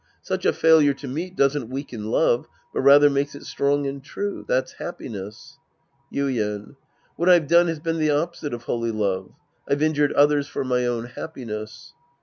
Such 0.23 0.47
a 0.47 0.51
failure 0.51 0.95
to 0.95 1.07
meet 1.07 1.35
doesn't 1.35 1.69
weaken 1.69 2.05
love, 2.05 2.47
but 2.73 2.81
rather 2.81 3.07
makes 3.07 3.35
it 3.35 3.45
strong 3.45 3.85
and 3.85 4.03
true. 4.03 4.43
That's 4.47 4.71
happiness. 4.71 5.59
Ytden. 6.11 6.75
VViiat 7.19 7.29
I've 7.29 7.47
done 7.47 7.67
has 7.67 7.79
been 7.79 7.99
the 7.99 8.09
opposite 8.09 8.55
of 8.55 8.63
holy 8.63 8.89
love. 8.89 9.29
I've 9.69 9.83
injured 9.83 10.11
others 10.13 10.47
for 10.47 10.63
my 10.63 10.87
own 10.87 11.05
happiness. 11.05 11.93